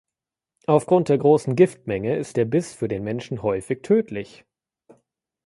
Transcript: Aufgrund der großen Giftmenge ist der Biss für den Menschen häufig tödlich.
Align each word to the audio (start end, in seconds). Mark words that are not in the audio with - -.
Aufgrund 0.65 1.09
der 1.09 1.19
großen 1.19 1.55
Giftmenge 1.55 2.15
ist 2.15 2.35
der 2.35 2.45
Biss 2.45 2.73
für 2.73 2.87
den 2.87 3.03
Menschen 3.03 3.43
häufig 3.43 3.83
tödlich. 3.83 4.45